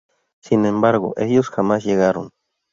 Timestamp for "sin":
0.41-0.65